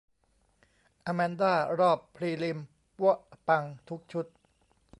[1.03, 2.59] อแมนด้า รอบพรีลิม
[2.97, 3.15] ปั๊วะ
[3.47, 4.25] ปังทุกชุด